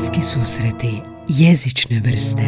[0.00, 2.42] Bliski susreti jezične vrste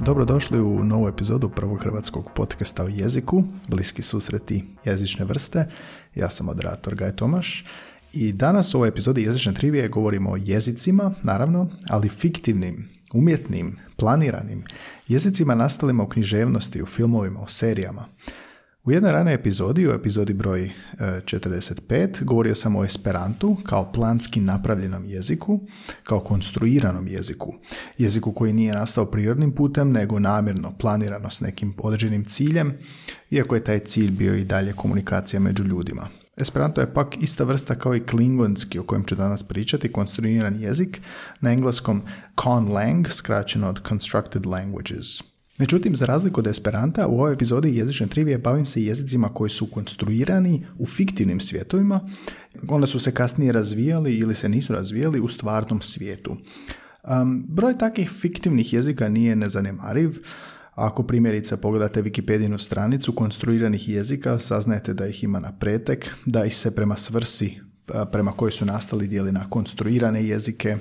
[0.00, 5.68] Dobrodošli u novu epizodu prvog hrvatskog podcasta o jeziku, bliski susreti jezične vrste.
[6.14, 7.64] Ja sam moderator Gaj Tomaš
[8.12, 14.64] i danas u ovoj epizodi jezične trivije govorimo o jezicima, naravno, ali fiktivnim, umjetnim, planiranim,
[15.08, 18.06] jezicima nastalima u književnosti, u filmovima, u serijama.
[18.84, 24.40] U jednoj ranoj epizodi, u epizodi broj 45, e, govorio sam o Esperantu kao planski
[24.40, 25.60] napravljenom jeziku,
[26.04, 27.54] kao konstruiranom jeziku.
[27.98, 32.78] Jeziku koji nije nastao prirodnim putem, nego namjerno, planirano s nekim određenim ciljem,
[33.30, 36.08] iako je taj cilj bio i dalje komunikacija među ljudima.
[36.36, 41.00] Esperanto je pak ista vrsta kao i klingonski o kojem ću danas pričati, konstruiran jezik,
[41.40, 42.02] na engleskom
[42.42, 45.06] conlang, skraćeno od constructed languages.
[45.60, 49.66] Međutim, za razliku od Esperanta, u ovoj epizodi jezične trivije bavim se jezicima koji su
[49.66, 52.08] konstruirani u fiktivnim svjetovima,
[52.68, 56.36] onda su se kasnije razvijali ili se nisu razvijali u stvarnom svijetu.
[57.02, 60.18] Um, broj takvih fiktivnih jezika nije nezanemariv.
[60.80, 66.56] Ako primjerice pogledate Wikipedijnu stranicu konstruiranih jezika, saznajete da ih ima na pretek, da ih
[66.56, 67.60] se prema svrsi
[68.12, 70.76] prema kojoj su nastali dijeli na konstruirane jezike,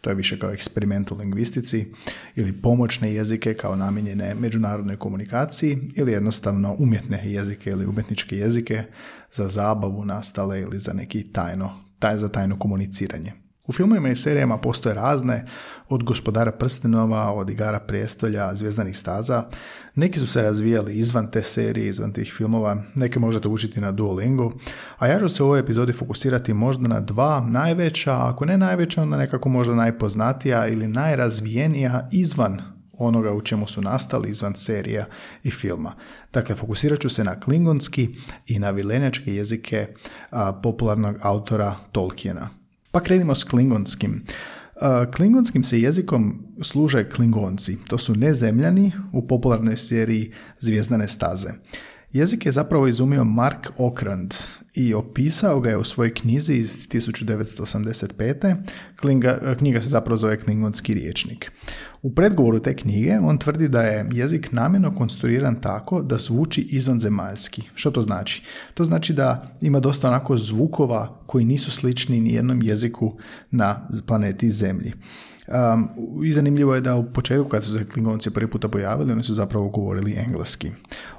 [0.00, 1.92] to je više kao eksperiment u lingvistici,
[2.36, 8.84] ili pomoćne jezike kao namijenjene međunarodnoj komunikaciji, ili jednostavno umjetne jezike ili umjetničke jezike
[9.32, 13.43] za zabavu nastale ili za neki tajno, taj, za tajno komuniciranje.
[13.66, 15.44] U filmovima i serijama postoje razne,
[15.88, 19.44] od gospodara prstenova, od igara prijestolja, zvijezdanih staza.
[19.94, 24.52] Neki su se razvijali izvan te serije, izvan tih filmova, neke možete učiti na Duolingu,
[24.98, 29.02] a ja ću se u ovoj epizodi fokusirati možda na dva najveća, ako ne najveća,
[29.02, 32.62] onda nekako možda najpoznatija ili najrazvijenija izvan
[32.98, 35.04] onoga u čemu su nastali izvan serija
[35.42, 35.94] i filma.
[36.32, 38.14] Dakle, fokusirat ću se na klingonski
[38.46, 39.86] i na vilenjačke jezike
[40.62, 42.63] popularnog autora Tolkiena.
[42.94, 44.22] Pa krenimo s klingonskim.
[45.16, 47.78] Klingonskim se jezikom služe klingonci.
[47.88, 51.48] To su nezemljani u popularnoj seriji Zvijezdane staze.
[52.12, 54.34] Jezik je zapravo izumio Mark Okrand
[54.74, 58.56] i opisao ga je u svojoj knjizi iz 1985.
[59.00, 61.52] Klinga, knjiga se zapravo zove Klingonski riječnik.
[62.02, 67.62] U predgovoru te knjige on tvrdi da je jezik namjerno konstruiran tako da zvuči izvanzemaljski.
[67.74, 68.42] Što to znači?
[68.74, 73.18] To znači da ima dosta onako zvukova koji nisu slični ni jednom jeziku
[73.50, 74.92] na planeti Zemlji.
[75.48, 75.88] Um,
[76.24, 79.34] I zanimljivo je da u početku kad su se klingonci prvi puta pojavili, oni su
[79.34, 80.70] zapravo govorili engleski.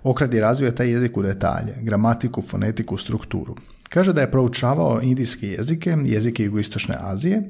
[0.04, 3.56] Okrad je razvio taj jezik u detalje, gramatiku, fonetiku, strukturu.
[3.90, 7.50] Kaže da je proučavao indijske jezike, jezike jugoistočne Azije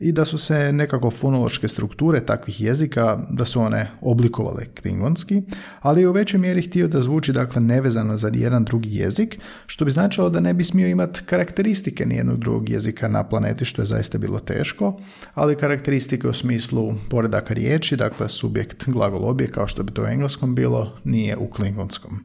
[0.00, 5.42] i da su se nekako fonološke strukture takvih jezika, da su one oblikovale klingonski,
[5.80, 9.84] ali je u većoj mjeri htio da zvuči dakle nevezano za jedan drugi jezik, što
[9.84, 13.86] bi značilo da ne bi smio imati karakteristike nijednog drugog jezika na planeti, što je
[13.86, 15.00] zaista bilo teško,
[15.34, 20.06] ali karakteristike u smislu poredaka riječi, dakle subjekt, glagol, objekt, kao što bi to u
[20.06, 22.24] engleskom bilo, nije u klingonskom.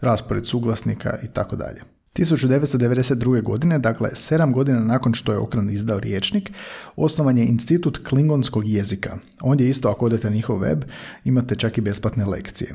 [0.00, 1.95] Raspored suglasnika i tako dalje.
[2.18, 3.42] 1992.
[3.42, 6.50] godine, dakle sedam godina nakon što je Okran izdao riječnik,
[6.96, 9.18] osnovan je institut klingonskog jezika.
[9.40, 10.84] Ondje isto, ako odete na njihov web,
[11.24, 12.74] imate čak i besplatne lekcije.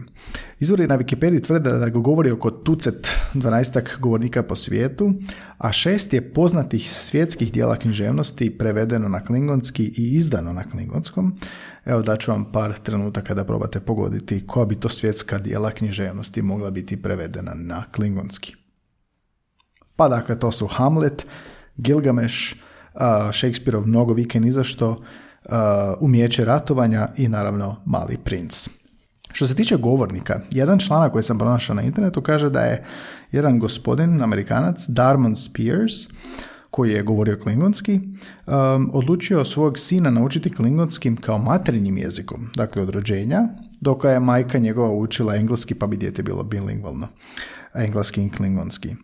[0.59, 5.13] Izvori na Wikipediji tvrde da govori oko tucet 12 govornika po svijetu,
[5.57, 11.38] a šest je poznatih svjetskih dijela književnosti prevedeno na klingonski i izdano na klingonskom.
[11.85, 16.72] Evo daću vam par trenutaka da probate pogoditi koja bi to svjetska dijela književnosti mogla
[16.72, 18.60] biti prevedena na klingonski.
[20.01, 21.25] Pa dakle, to su Hamlet,
[21.78, 22.56] Gilgamesh,
[22.95, 23.01] uh,
[23.34, 25.53] Shakespeareov mnogo vike ni zašto, uh,
[26.00, 28.67] umjeće ratovanja i naravno Mali princ.
[29.31, 32.84] Što se tiče govornika, jedan članak koji sam pronašao na internetu kaže da je
[33.31, 35.94] jedan gospodin, amerikanac, Darmon Spears,
[36.71, 38.00] koji je govorio klingonski,
[38.48, 43.48] um, odlučio svog sina naučiti klingonskim kao materinjim jezikom, dakle od rođenja,
[43.81, 47.07] dok je majka njegova učila engleski pa bi dijete bilo bilingvalno
[47.73, 48.95] engleski i klingonski.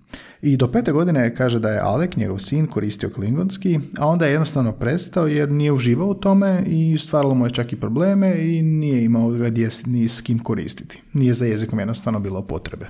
[0.41, 4.31] I do pete godine kaže da je Alek, njegov sin, koristio klingonski, a onda je
[4.31, 8.61] jednostavno prestao jer nije uživao u tome i stvaralo mu je čak i probleme i
[8.61, 11.03] nije imao ga gdje ni s kim koristiti.
[11.13, 12.87] Nije za jezikom jednostavno bilo potrebe.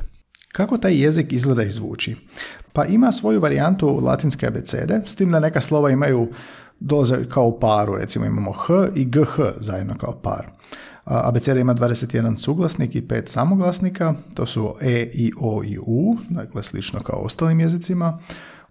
[0.51, 2.15] Kako taj jezik izgleda i zvuči?
[2.73, 6.27] Pa ima svoju varijantu latinske abecede, s tim da neka slova imaju
[6.79, 10.47] dolaze kao paru, recimo imamo H i GH zajedno kao par.
[11.09, 16.63] Abeceda ima 21 suglasnik i 5 samoglasnika, to su E, I, O i U, dakle
[16.63, 18.19] slično kao ostalim jezicima.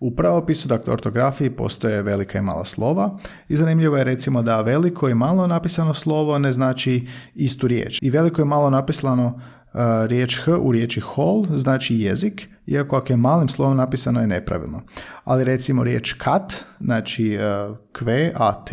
[0.01, 3.19] U pravopisu, dakle ortografiji, postoje velika i mala slova
[3.49, 7.99] i zanimljivo je recimo da veliko i malo napisano slovo ne znači istu riječ.
[8.03, 13.13] I veliko i malo napisano uh, riječ H u riječi hol znači jezik, iako ako
[13.13, 14.83] je malim slovom napisano je nepravilno.
[15.25, 17.39] Ali recimo riječ kat, znači
[17.69, 18.71] uh, kve, at,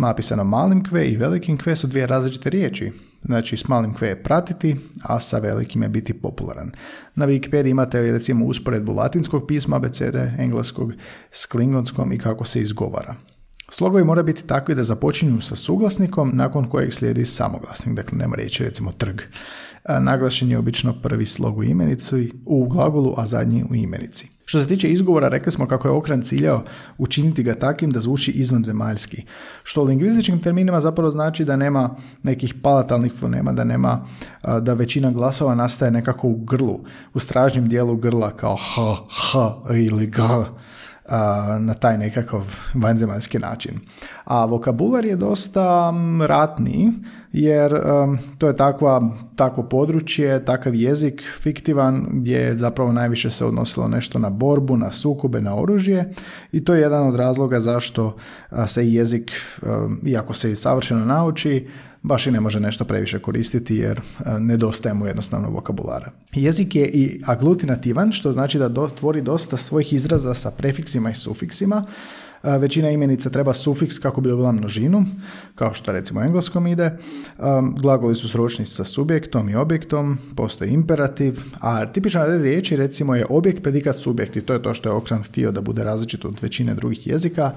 [0.00, 2.92] napisano malim kve i velikim kve su dvije različite riječi.
[3.24, 6.70] Znači s malim kve je pratiti, a sa velikim je biti popularan.
[7.14, 10.92] Na Wikipedia imate recimo usporedbu latinskog pisma abecede, engleskog
[11.30, 13.14] s klingonskom i kako se izgovara.
[13.70, 18.64] Slogovi mora biti takvi da započinju sa suglasnikom nakon kojeg slijedi samoglasnik, dakle nema riječi
[18.64, 19.20] recimo trg.
[20.00, 24.35] Naglašen je obično prvi slog u imenici, u glagolu, a zadnji u imenici.
[24.48, 26.62] Što se tiče izgovora, rekli smo kako je okran ciljao
[26.98, 29.22] učiniti ga takim da zvuči izvanzemaljski,
[29.62, 34.06] što u lingvističkim terminima zapravo znači da nema nekih palatalnih fonema, da nema,
[34.60, 36.80] da većina glasova nastaje nekako u grlu,
[37.14, 40.22] u stražnjem dijelu grla kao h, h ili g
[41.58, 43.80] na taj nekakav vanzemaljski način.
[44.24, 45.92] A vokabular je dosta
[46.26, 46.92] ratniji
[47.32, 47.80] jer
[48.38, 54.30] to je takva, takvo područje, takav jezik fiktivan gdje zapravo najviše se odnosilo nešto na
[54.30, 56.10] borbu, na sukobe, na oružje
[56.52, 58.16] i to je jedan od razloga zašto
[58.66, 59.32] se jezik,
[60.06, 61.66] iako se i savršeno nauči,
[62.06, 64.00] baš i ne može nešto previše koristiti jer
[64.38, 66.10] nedostaje mu jednostavno vokabulara.
[66.32, 71.86] Jezik je i aglutinativan, što znači da tvori dosta svojih izraza sa prefiksima i sufiksima,
[72.42, 75.04] Većina imenica treba sufiks kako bi dobila množinu,
[75.54, 76.98] kao što recimo u engleskom ide.
[77.80, 83.26] Glagoli su sročni sa subjektom i objektom, postoji imperativ, a tipična red riječi recimo je
[83.28, 86.38] objekt, predikat, subjekt i to je to što je Okran htio da bude različito od
[86.42, 87.52] većine drugih jezika.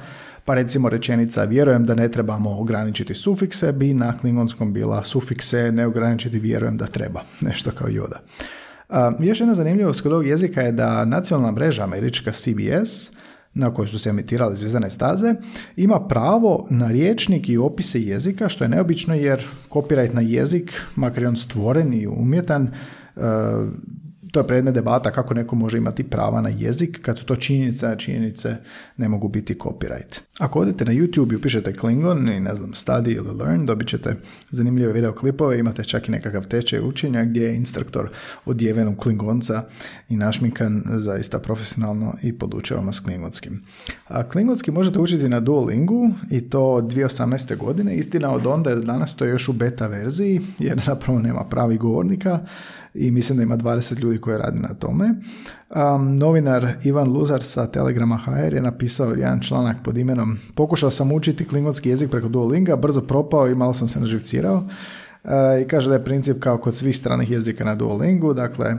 [0.46, 5.86] Pa recimo rečenica vjerujem da ne trebamo ograničiti sufikse bi na klingonskom bila sufikse ne
[5.86, 7.22] ograničiti vjerujem da treba.
[7.48, 8.20] Nešto kao joda.
[9.20, 13.12] još jedna zanimljivost kod ovog jezika je da nacionalna mreža američka CBS
[13.54, 15.36] na kojoj su se emitirale zvijezdane staze,
[15.76, 21.24] ima pravo na riječnik i opise jezika, što je neobično jer copyright na jezik, makar
[21.24, 22.72] je on stvoren i umjetan, e,
[24.32, 27.88] to je predmet debata kako neko može imati prava na jezik kad su to činjenice,
[27.88, 28.56] a činjenice
[28.98, 30.20] ne mogu biti copyright.
[30.40, 34.16] Ako odete na YouTube i upišete Klingon i ne znam study ili learn, dobit ćete
[34.50, 38.10] zanimljive videoklipove, imate čak i nekakav tečaj učenja gdje je instruktor
[38.46, 39.64] odjeven u Klingonca
[40.10, 43.64] i našmikan zaista profesionalno i podučava vas Klingonskim.
[44.08, 47.58] A Klingonski možete učiti na Duolingu i to od 2018.
[47.58, 51.46] godine, istina od onda do danas to je još u beta verziji jer zapravo nema
[51.50, 52.40] pravi govornika,
[52.94, 55.14] i mislim da ima 20 ljudi koji radi na tome.
[55.70, 61.12] Um, novinar Ivan Luzar sa Telegrama HR je napisao jedan članak pod imenom Pokušao sam
[61.12, 64.56] učiti klingonski jezik preko Duolinga, brzo propao i malo sam se naživcirao.
[65.24, 65.32] Uh,
[65.62, 68.76] I kaže da je princip kao kod svih stranih jezika na Duolingu, dakle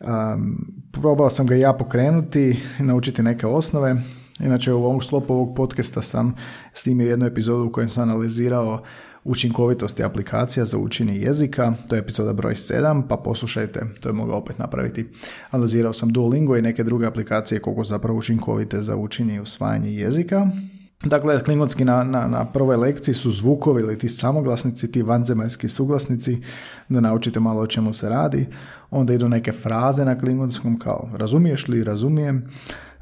[0.00, 3.96] um, probao sam ga ja pokrenuti i naučiti neke osnove.
[4.40, 6.34] Inače u ovom slopu ovog podcasta sam
[6.72, 8.82] snimio jednu epizodu u kojoj sam analizirao
[9.28, 14.36] učinkovitosti aplikacija za učenje jezika, to je epizoda broj 7, pa poslušajte, to je mogao
[14.36, 15.08] opet napraviti.
[15.50, 20.50] Analizirao sam Duolingo i neke druge aplikacije koliko zapravo učinkovite za učenje i usvajanje jezika.
[21.04, 26.38] Dakle, klingonski na, na, na prvoj lekciji su zvukovi ili ti samoglasnici, ti vanzemaljski suglasnici,
[26.88, 28.46] da naučite malo o čemu se radi.
[28.90, 32.48] Onda idu neke fraze na klingonskom kao razumiješ li, razumijem.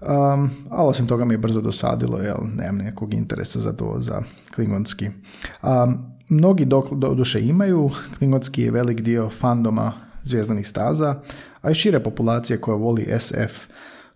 [0.00, 4.22] Um, ali osim toga mi je brzo dosadilo, jer nemam nekog interesa za to, za
[4.54, 5.10] klingonski.
[5.62, 9.92] Um, Mnogi do, do duše imaju, klingonski je velik dio fandoma
[10.22, 11.20] zvijezdanih staza,
[11.62, 13.66] a i šire populacije koja voli SF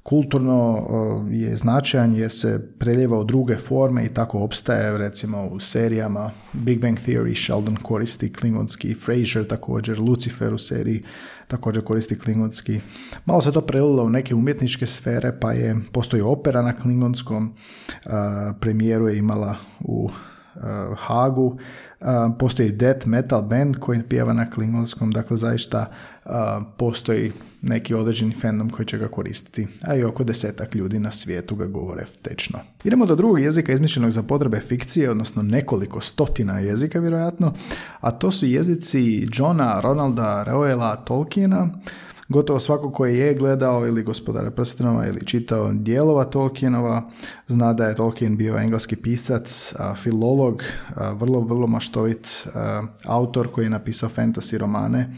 [0.02, 0.86] kulturno
[1.30, 6.80] je značajan jer se preljeva u druge forme i tako opstaje recimo u serijama Big
[6.80, 11.02] Bang Theory Sheldon koristi klingonski, Frasier također, Lucifer u seriji
[11.48, 12.80] također koristi klingonski.
[13.24, 17.54] Malo se to prelilo u neke umjetničke sfere pa je postoji opera na klingonskom,
[18.60, 20.10] premijeru je imala u
[20.96, 21.58] Hagu.
[22.00, 22.06] Uh,
[22.38, 25.90] postoji death metal band koji pjeva na klingonskom, dakle zaista
[26.24, 26.30] uh,
[26.76, 31.56] postoji neki određeni fandom koji će ga koristiti, a i oko desetak ljudi na svijetu
[31.56, 32.58] ga govore tečno.
[32.84, 37.52] Idemo do drugog jezika izmišljenog za potrebe fikcije, odnosno nekoliko stotina jezika vjerojatno,
[38.00, 41.68] a to su jezici Johna, Ronalda, Reuela, Tolkiena,
[42.30, 47.10] Gotovo svako koji je gledao ili gospodara prstenova ili čitao dijelova Tolkienova
[47.46, 50.62] zna da je Tolkien bio engleski pisac, filolog,
[51.14, 52.46] vrlo, vrlo maštovit
[53.04, 55.10] autor koji je napisao fantasy romane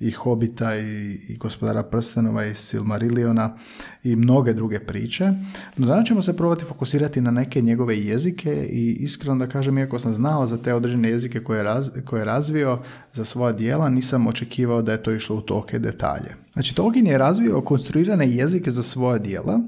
[0.00, 3.56] i Hobita i, i gospodara prstenova i Silmarilliona
[4.02, 5.32] i mnoge druge priče.
[5.76, 9.98] No danas ćemo se probati fokusirati na neke njegove jezike i iskreno da kažem, iako
[9.98, 12.78] sam znao za te određene jezike koje je, raz, koje je razvio
[13.12, 16.34] za svoja dijela, nisam očekivao da je to išlo u toke detalje.
[16.52, 19.60] Znači, Tolkien je razvio konstruirane jezike za svoja dijela,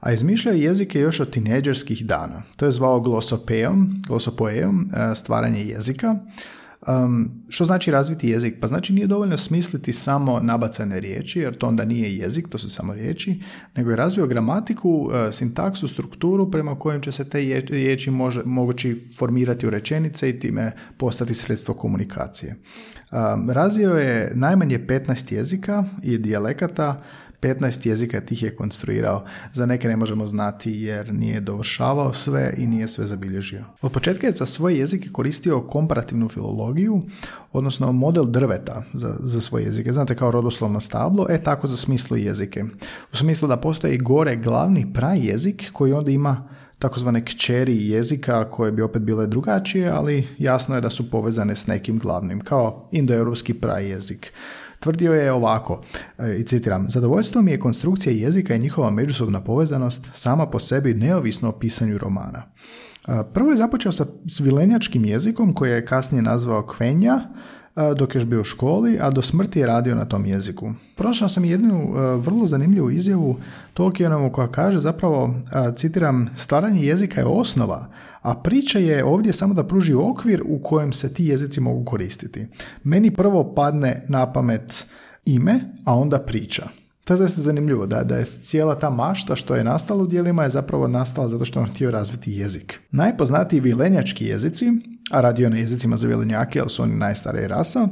[0.00, 2.42] a izmišljao jezike još od tineđerskih dana.
[2.56, 6.16] To je zvao glosopeom, glosopoeom, e, stvaranje jezika.
[6.88, 8.54] Um, što znači razviti jezik?
[8.60, 12.70] Pa znači nije dovoljno smisliti samo nabacane riječi, jer to onda nije jezik, to su
[12.70, 13.40] samo riječi,
[13.76, 17.38] nego je razvio gramatiku, uh, sintaksu, strukturu prema kojem će se te
[17.68, 22.56] riječi može, mogući formirati u rečenice i time postati sredstvo komunikacije.
[23.12, 27.02] Um, razvio je najmanje 15 jezika i dijalekata,
[27.44, 29.24] 15 jezika tih je konstruirao.
[29.52, 33.64] Za neke ne možemo znati jer nije dovršavao sve i nije sve zabilježio.
[33.82, 37.02] Od početka je za svoje jezike koristio komparativnu filologiju,
[37.52, 39.92] odnosno model drveta za, za svoje jezike.
[39.92, 42.64] Znate kao rodoslovno stablo, e tako za smislu jezike.
[43.12, 46.48] U smislu da postoji gore glavni jezik koji onda ima
[46.78, 51.66] takozvane kćeri jezika koje bi opet bile drugačije, ali jasno je da su povezane s
[51.66, 54.32] nekim glavnim, kao indoeuropski jezik.
[54.84, 55.82] Tvrdio je ovako,
[56.18, 60.94] e, i citiram, zadovoljstvo mi je konstrukcija jezika i njihova međusobna povezanost sama po sebi
[60.94, 62.42] neovisno o pisanju romana.
[63.08, 67.20] E, prvo je započeo sa svilenjačkim jezikom koji je kasnije nazvao kvenja,
[67.96, 70.72] dok je bio u školi, a do smrti je radio na tom jeziku.
[70.96, 73.36] Pronašao sam jednu vrlo zanimljivu izjavu
[73.74, 75.34] Tolkienovu koja kaže zapravo,
[75.76, 77.86] citiram, stvaranje jezika je osnova,
[78.22, 82.46] a priča je ovdje samo da pruži okvir u kojem se ti jezici mogu koristiti.
[82.84, 84.86] Meni prvo padne na pamet
[85.24, 86.68] ime, a onda priča.
[87.04, 90.42] To je zaista zanimljivo, da, da je cijela ta mašta što je nastala u dijelima
[90.42, 92.80] je zapravo nastala zato što on htio razviti jezik.
[92.90, 94.72] Najpoznatiji vilenjački jezici
[95.10, 97.88] a radio na jezicima za vilenjake, jer su oni najstarija rasa.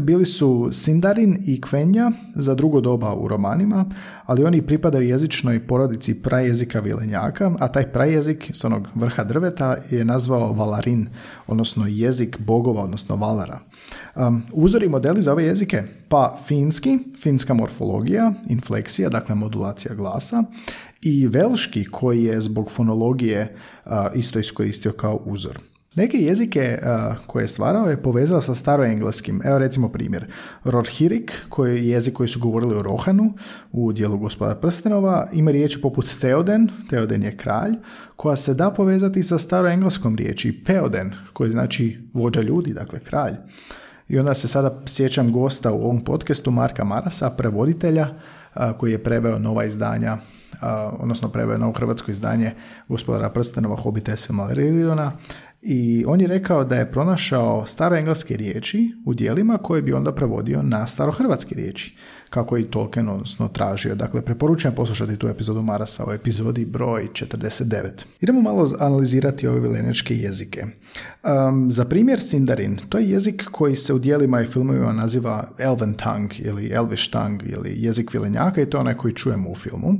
[0.00, 3.84] Bili su Sindarin i Kvenja za drugo doba u romanima,
[4.26, 10.04] ali oni pripadaju jezičnoj porodici prajezika vilenjaka, a taj prajezik s onog vrha drveta je
[10.04, 11.08] nazvao Valarin,
[11.46, 13.58] odnosno jezik bogova, odnosno Valara.
[14.52, 15.82] uzori modeli za ove jezike?
[16.08, 20.44] Pa finski, finska morfologija, infleksija, dakle modulacija glasa,
[21.02, 23.56] i velški koji je zbog fonologije
[24.14, 25.71] isto iskoristio kao uzor.
[25.94, 26.78] Neke jezike
[27.26, 29.40] koje je stvarao je povezao sa staroengleskim.
[29.44, 30.26] Evo recimo primjer.
[30.64, 33.34] Rorhirik, koji je jezik koji su govorili o Rohanu
[33.72, 37.72] u dijelu gospoda prstenova, ima riječ poput Theoden, Theoden je kralj,
[38.16, 43.34] koja se da povezati sa staroengleskom riječi Peoden, koji znači vođa ljudi, dakle kralj.
[44.08, 48.06] I onda se sada sjećam gosta u ovom podcastu Marka Marasa, prevoditelja,
[48.78, 50.18] koji je preveo nova izdanja
[50.98, 52.54] odnosno preveo novo hrvatsko izdanje
[52.88, 55.12] gospodara prstenova Hobita Silmarillona
[55.62, 60.62] i on je rekao da je pronašao staroengleske riječi u dijelima koje bi onda prevodio
[60.62, 61.96] na starohrvatske riječi,
[62.32, 63.94] kako je i Tolkien odnosno tražio.
[63.94, 67.88] Dakle, preporučujem poslušati tu epizodu Marasa o epizodi broj 49.
[68.20, 70.66] Idemo malo analizirati ove vilenečke jezike.
[71.22, 75.94] Um, za primjer Sindarin, to je jezik koji se u dijelima i filmovima naziva Elven
[75.94, 79.98] tongue ili Elvish tongue ili jezik vilenjaka i to je onaj koji čujemo u filmu.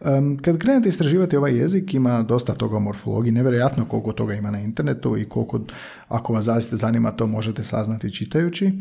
[0.00, 4.50] Um, kad krenete istraživati ovaj jezik, ima dosta toga o morfologiji, nevjerojatno koliko toga ima
[4.50, 5.60] na internetu i koliko,
[6.08, 8.72] ako vas zaista zanima, to možete saznati čitajući.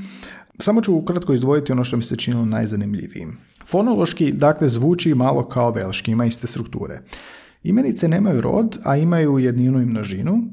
[0.60, 3.38] Samo ću ukratko izdvojiti ono što mi se činilo najzanimljivijim.
[3.65, 7.01] Fonološki, dakle, zvuči malo kao velški, ima iste strukture.
[7.63, 10.43] Imenice nemaju rod, a imaju jedninu i množinu,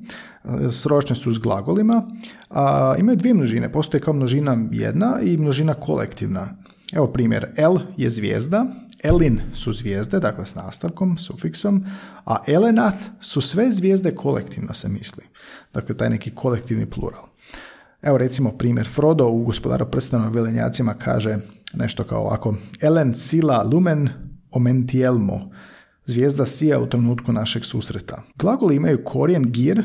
[0.70, 2.10] sročne su s glagolima,
[2.50, 6.48] a imaju dvije množine, postoji kao množina jedna i množina kolektivna.
[6.92, 8.66] Evo primjer, L je zvijezda,
[9.02, 11.84] Elin su zvijezde, dakle s nastavkom, sufiksom,
[12.24, 15.24] a Elenath su sve zvijezde kolektivno se misli.
[15.74, 17.24] Dakle, taj neki kolektivni plural.
[18.02, 21.38] Evo recimo primjer Frodo u gospodaru prstena velenjacima kaže
[21.74, 24.08] nešto kao ovako Elen sila lumen
[24.50, 25.50] omentielmo
[26.06, 28.22] zvijezda sija u trenutku našeg susreta.
[28.36, 29.82] Glagoli imaju korijen gir,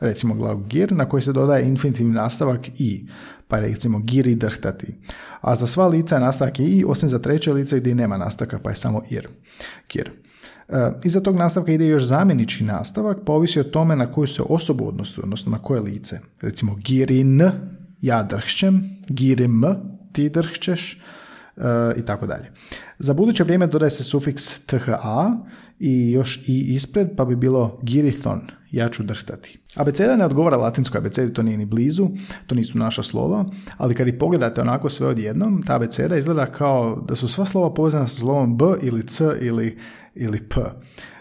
[0.00, 3.08] recimo glagol gir, na koji se dodaje infinitivni nastavak i,
[3.48, 4.94] pa recimo giri drhtati.
[5.40, 8.70] A za sva lica je nastavak i, osim za treće lice gdje nema nastavka, pa
[8.70, 9.28] je samo ir,
[9.86, 10.10] kir.
[10.68, 14.42] E, iza tog nastavka ide još zamjenični nastavak, pa ovisi o tome na koju se
[14.48, 16.20] osobu odnosu, odnosno na koje lice.
[16.40, 17.50] Recimo girin,
[18.00, 19.64] ja drhćem, girim,
[20.12, 21.00] ti drhćeš,
[21.56, 21.60] e,
[21.96, 22.50] i tako dalje.
[22.98, 25.36] Za buduće vrijeme dodaje se sufiks tha
[25.78, 29.58] i još i ispred, pa bi bilo girithon, ja ću drhtati.
[29.74, 32.08] Abeceda ne odgovara latinskoj abecedi, to nije ni blizu,
[32.46, 33.44] to nisu naša slova,
[33.76, 37.74] ali kad i pogledate onako sve odjednom, ta abeceda izgleda kao da su sva slova
[37.74, 39.78] povezana sa slovom b ili c ili,
[40.14, 40.60] ili p.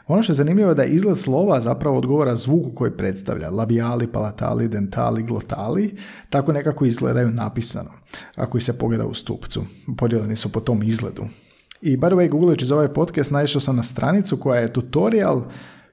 [0.07, 3.49] Ono što je zanimljivo je da izgled slova zapravo odgovara zvuku koji predstavlja.
[3.49, 5.95] Labiali, palatali, dentali, glotali,
[6.29, 7.89] tako nekako izgledaju napisano.
[8.35, 9.65] Ako ih se pogleda u stupcu.
[9.97, 11.23] Podijeljeni su po tom izgledu.
[11.81, 15.43] I by the way, googleći za ovaj podcast, naišao sam na stranicu koja je tutorial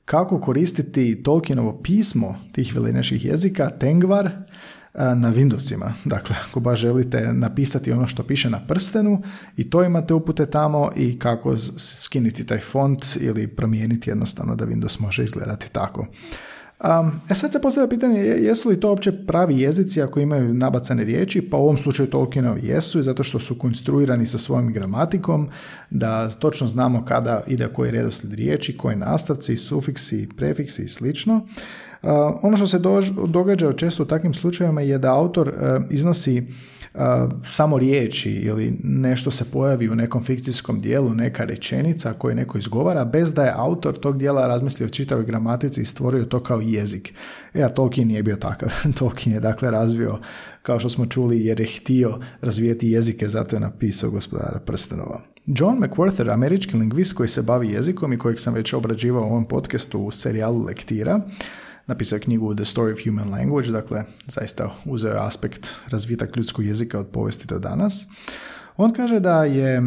[0.04, 4.30] kako koristiti Tolkienovo pismo tih vilineških jezika, Tengvar,
[4.94, 5.92] na Windowsima.
[6.04, 9.22] Dakle, ako baš želite napisati ono što piše na prstenu
[9.56, 15.00] i to imate upute tamo i kako skiniti taj font ili promijeniti jednostavno da Windows
[15.00, 16.06] može izgledati tako.
[16.84, 21.04] Um, e sad se postavlja pitanje jesu li to uopće pravi jezici ako imaju nabacane
[21.04, 25.48] riječi, pa u ovom slučaju Tolkienovi jesu zato što su konstruirani sa svojim gramatikom,
[25.90, 31.46] da točno znamo kada ide koji redoslijed riječi, koji nastavci, sufiksi, prefiksi i slično.
[32.42, 32.78] Ono što se
[33.26, 35.52] događa često u takvim slučajevima je da autor e,
[35.90, 36.42] iznosi
[37.52, 43.04] samo riječi ili nešto se pojavi u nekom fikcijskom dijelu, neka rečenica koju neko izgovara,
[43.04, 47.14] bez da je autor tog dijela razmislio o čitavoj gramatici i stvorio to kao jezik.
[47.54, 48.68] E, a Tolkien nije bio takav.
[48.98, 50.18] Tolkien je dakle razvio,
[50.62, 55.20] kao što smo čuli, jer je htio razvijeti jezike, zato je napisao gospodara prstenova.
[55.46, 59.44] John McWhorter, američki lingvist koji se bavi jezikom i kojeg sam već obrađivao u ovom
[59.44, 61.20] podcastu u serijalu Lektira,
[61.86, 67.08] napisao knjigu The Story of Human Language, dakle zaista uzeo aspekt razvitak ljudskog jezika od
[67.08, 68.06] povijesti do danas.
[68.76, 69.82] On kaže da je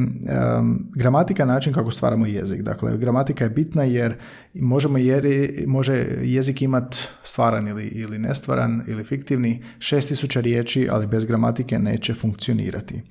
[0.95, 2.61] gramatika način kako stvaramo jezik.
[2.61, 4.15] Dakle, gramatika je bitna jer
[4.53, 5.25] možemo jer,
[5.67, 12.13] može jezik imati stvaran ili, ili nestvaran ili fiktivni 6000 riječi, ali bez gramatike neće
[12.13, 13.01] funkcionirati.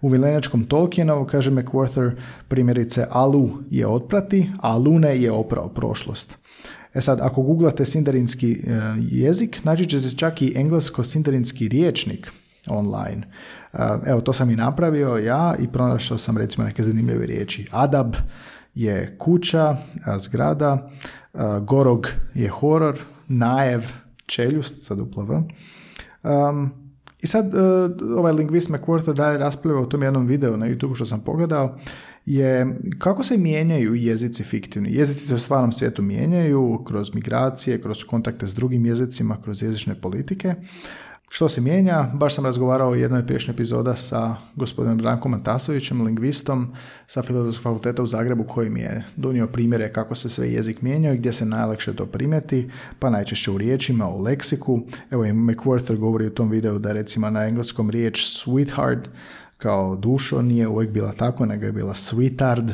[0.00, 2.10] U vilenjačkom Tolkienovu, kaže McWhorter,
[2.48, 6.38] primjerice alu je otprati, a lune je oprao prošlost.
[6.94, 8.80] E sad, ako googlate sindarinski e,
[9.10, 12.30] jezik, naći ćete čak i englesko-sindarinski riječnik
[12.66, 13.26] online.
[13.72, 17.68] E, evo, to sam i napravio ja i pronašao sam recimo neke zanimljive riječi.
[17.70, 18.14] Adab
[18.74, 19.76] je kuća,
[20.18, 20.90] zgrada,
[21.62, 23.82] gorog je horor, najev,
[24.26, 25.44] čeljust, sad duplo
[27.22, 27.58] I sad, e,
[28.16, 31.78] ovaj lingvist McWhorter dalje raspravlja u tom jednom videu na YouTube što sam pogledao,
[32.26, 34.94] je kako se mijenjaju jezici fiktivni.
[34.94, 39.94] Jezici se u stvarnom svijetu mijenjaju kroz migracije, kroz kontakte s drugim jezicima, kroz jezične
[39.94, 40.54] politike.
[41.34, 42.10] Što se mijenja?
[42.14, 46.74] Baš sam razgovarao u jednoj priješnjoj epizoda sa gospodinom Brankom Matasovićem, lingvistom
[47.06, 51.12] sa Filozofskog fakulteta u Zagrebu koji mi je donio primjere kako se sve jezik mijenja
[51.12, 54.80] i gdje se najlakše to primjeti, pa najčešće u riječima, u leksiku.
[55.10, 59.06] Evo i McWhorter govori u tom videu da recimo na engleskom riječ sweetheart
[59.62, 62.72] kao dušo nije uvijek bila tako, nego je bila sweetard,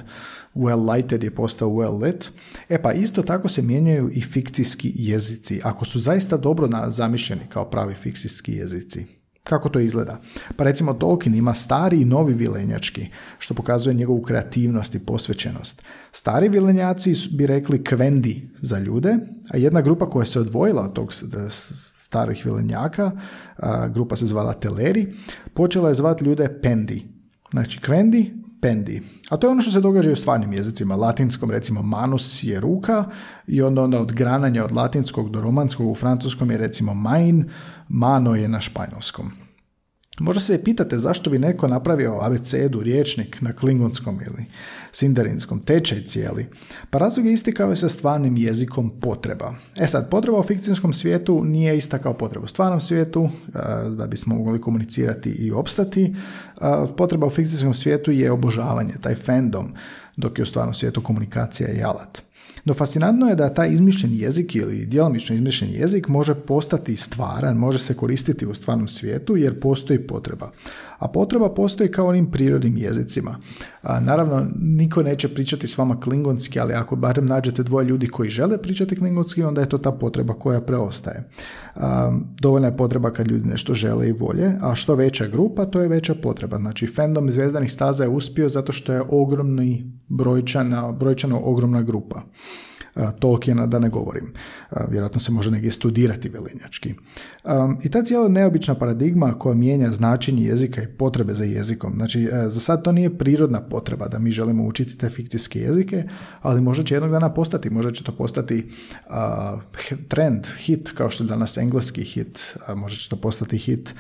[0.54, 2.30] well lighted je postao well lit.
[2.68, 7.70] E pa isto tako se mijenjaju i fikcijski jezici, ako su zaista dobro zamišljeni kao
[7.70, 9.06] pravi fikcijski jezici.
[9.44, 10.20] Kako to izgleda?
[10.56, 13.06] Pa recimo Tolkien ima stari i novi vilenjački,
[13.38, 15.82] što pokazuje njegovu kreativnost i posvećenost.
[16.12, 19.16] Stari vilenjaci bi rekli kvendi za ljude,
[19.50, 21.12] a jedna grupa koja se odvojila od tog
[22.08, 23.10] starih vilenjaka,
[23.92, 25.12] grupa se zvala Teleri,
[25.54, 27.08] počela je zvati ljude Pendi.
[27.50, 29.02] Znači Kvendi, Pendi.
[29.30, 30.96] A to je ono što se događa i u stvarnim jezicima.
[30.96, 33.04] Latinskom recimo manus je ruka
[33.46, 37.44] i onda, onda od grananja od latinskog do romanskog u francuskom je recimo main,
[37.88, 39.32] mano je na španjolskom.
[40.18, 44.44] Možda se pitate zašto bi neko napravio abecedu, riječnik na klingonskom ili
[44.92, 46.46] sindarinskom, tečaj cijeli.
[46.90, 49.54] Pa razlog je isti kao i sa stvarnim jezikom potreba.
[49.76, 53.28] E sad, potreba u fikcijskom svijetu nije ista kao potreba u stvarnom svijetu,
[53.96, 56.14] da bismo mogli komunicirati i opstati.
[56.96, 59.74] Potreba u fikcijskom svijetu je obožavanje, taj fandom,
[60.16, 62.22] dok je u stvarnom svijetu komunikacija i alat.
[62.68, 67.78] No fascinantno je da taj izmišljeni jezik ili djelomično izmišljeni jezik može postati stvaran, može
[67.78, 70.50] se koristiti u stvarnom svijetu jer postoji potreba.
[70.98, 73.36] A potreba postoji kao onim prirodnim jezicima.
[73.82, 78.30] A, naravno, niko neće pričati s vama klingonski, ali ako barem nađete dvoje ljudi koji
[78.30, 81.30] žele pričati klingonski, onda je to ta potreba koja preostaje.
[81.74, 85.80] A, dovoljna je potreba kad ljudi nešto žele i volje, a što veća grupa, to
[85.80, 86.58] je veća potreba.
[86.58, 92.22] Znači, fandom Zvezdanih staza je uspio zato što je ogromni brojčana, brojčano ogromna grupa.
[93.18, 94.32] Tolkiena da ne govorim.
[94.90, 96.94] Vjerojatno se može negdje studirati velinjački.
[97.82, 101.92] I ta cijela neobična paradigma koja mijenja značenje jezika i potrebe za jezikom.
[101.94, 106.04] Znači, e, za sad to nije prirodna potreba da mi želimo učiti te fikcijske jezike,
[106.42, 108.68] ali možda će jednog dana postati, možda će to postati
[110.08, 113.94] trend, hit, kao što je danas engleski hit, možda će to postati hit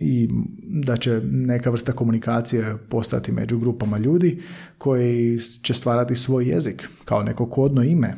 [0.00, 0.28] i
[0.64, 4.42] da će neka vrsta komunikacije postati među grupama ljudi
[4.82, 8.14] koji će stvarati svoj jezik kao neko kodno ime.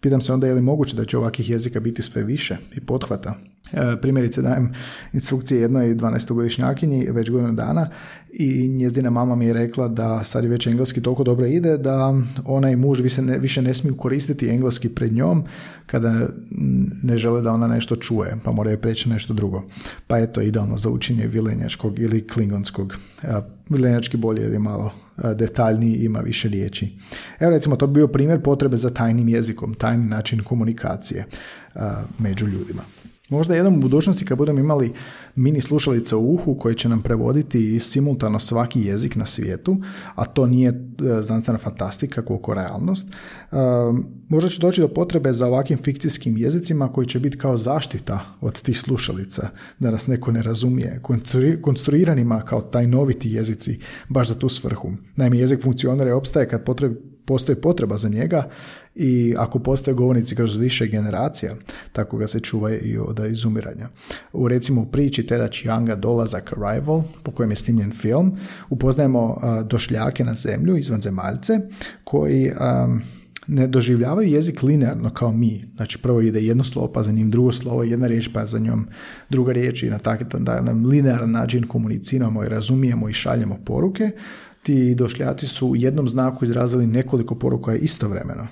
[0.00, 3.34] Pitam se onda je li moguće da će ovakvih jezika biti sve više i pothvata.
[3.72, 4.74] E, primjerice dajem
[5.12, 7.88] instrukcije jednoj 12-godišnjakinji već godinu dana
[8.32, 12.14] i njezina mama mi je rekla da sad je već engleski toliko dobro ide da
[12.44, 15.44] ona i muž više ne, više ne smiju koristiti engleski pred njom
[15.86, 16.28] kada
[17.02, 19.62] ne žele da ona nešto čuje, pa moraju preći nešto drugo.
[20.06, 22.96] Pa je to idealno za učenje vilenjačkog ili klingonskog.
[23.22, 23.28] E,
[23.68, 26.92] vilenjački bolje je malo detaljniji, ima više riječi.
[27.40, 31.24] Evo recimo, to bi bio primjer potrebe za tajnim jezikom, tajni način komunikacije
[32.18, 32.82] među ljudima.
[33.28, 34.92] Možda jednom u budućnosti kad budemo imali
[35.36, 39.76] mini slušalice u uhu koji će nam prevoditi simultano svaki jezik na svijetu,
[40.14, 43.56] a to nije e, znanstvena fantastika koliko realnost, e,
[44.28, 48.60] možda će doći do potrebe za ovakvim fikcijskim jezicima koji će biti kao zaštita od
[48.60, 51.00] tih slušalica, da nas neko ne razumije,
[51.62, 54.88] konstruiranima kao tajnoviti jezici baš za tu svrhu.
[55.16, 56.64] Naime, jezik funkcionira i opstaje kad
[57.26, 58.48] postoji potreba za njega
[58.94, 61.54] i ako postoje govornici kroz više generacija,
[61.92, 63.88] tako ga se čuva i od izumiranja.
[64.32, 68.36] U recimo priči Teda Chianga Dolazak Arrival, po kojem je snimljen film,
[68.70, 71.60] upoznajemo došljake na zemlju, izvanzemaljce,
[72.04, 72.52] koji
[73.46, 75.64] ne doživljavaju jezik linearno kao mi.
[75.76, 78.86] Znači prvo ide jedno slovo, pa za njim drugo slovo, jedna riječ, pa za njom
[79.30, 84.10] druga riječ i na takav nam linearan način komuniciramo i razumijemo i šaljemo poruke.
[84.66, 88.46] Ti došljaci su u jednom znaku izrazili nekoliko poruka istovremeno.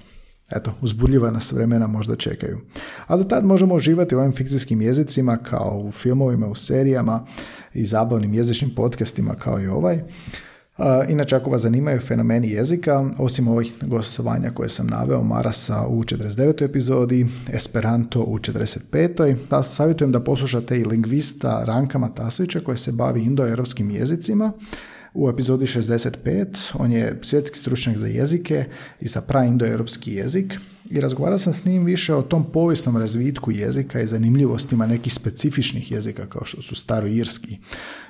[0.52, 2.58] Eto, uzbudljiva nas vremena možda čekaju.
[3.06, 7.26] A do tad možemo uživati u ovim fikcijskim jezicima kao u filmovima, u serijama
[7.72, 10.02] i zabavnim jezičnim podcastima kao i ovaj.
[11.08, 16.64] Inače, ako vas zanimaju fenomeni jezika, osim ovih gostovanja koje sam naveo, Marasa u 49.
[16.64, 19.36] epizodi, Esperanto u 45.
[19.50, 24.52] Da savjetujem da poslušate i lingvista Ranka Matasovića koji se bavi indoeuropskim jezicima
[25.14, 26.46] u epizodi 65.
[26.74, 28.64] On je svjetski stručnjak za jezike
[29.00, 30.54] i za praindoeuropski jezik
[30.90, 35.92] i razgovarao sam s njim više o tom povijesnom razvitku jezika i zanimljivostima nekih specifičnih
[35.92, 37.58] jezika kao što su staroirski.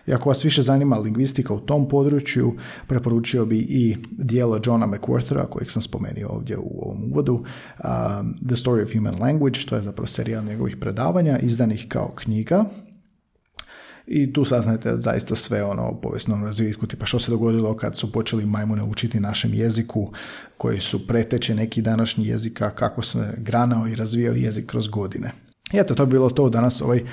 [0.07, 2.55] I ako vas više zanima lingvistika u tom području,
[2.87, 7.45] preporučio bi i dijelo Johna McWhortera, kojeg sam spomenuo ovdje u ovom uvodu,
[8.47, 12.65] The Story of Human Language, to je zapravo serijal njegovih predavanja, izdanih kao knjiga,
[14.07, 18.13] i tu saznajete zaista sve ono o povijesnom razvitku, tipa što se dogodilo kad su
[18.13, 20.13] počeli majmune učiti našem jeziku,
[20.57, 25.33] koji su preteče neki današnji jezika, kako se granao i razvijao jezik kroz godine.
[25.73, 27.05] I eto, to bi bilo to danas ovoj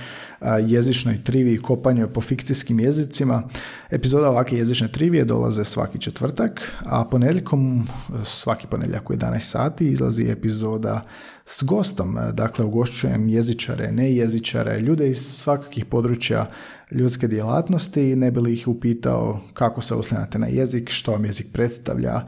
[0.68, 3.44] jezičnoj trivi i kopanju po fikcijskim jezicima.
[3.90, 7.88] Epizoda ovakve jezične trivije dolaze svaki četvrtak, a ponedjeljkom,
[8.24, 11.06] svaki ponedjeljak u 11 sati, izlazi epizoda
[11.54, 12.18] s gostom.
[12.34, 16.50] Dakle, ugošćujem jezičare, ne jezičare, ljude iz svakakih područja
[16.92, 21.48] ljudske djelatnosti, ne bi li ih upitao kako se oslanjate na jezik, što vam jezik
[21.54, 22.22] predstavlja,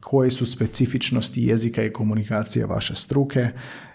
[0.00, 3.48] koje su specifičnosti jezika i komunikacije vaše struke,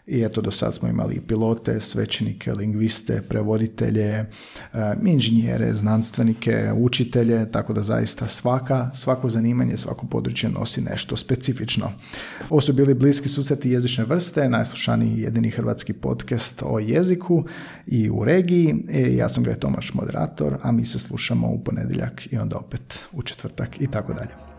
[0.08, 4.26] i eto do sad smo imali pilote, svećenike, lingviste, prevoditelje,
[5.06, 11.92] inženjere, znanstvenike, učitelje, tako da zaista svaka, svako zanimanje, svako područje nosi nešto specifično.
[12.50, 17.46] Ovo su bili bliski susreti jezične vrste, najslušaniji jedini hrvatski podcast o jeziku
[17.88, 18.76] i u regiji.
[18.90, 23.08] E, ja sam ga Tomaš moderator, a mi se slušamo u ponedjeljak i onda opet
[23.12, 24.51] u četvrtak i tako dalje.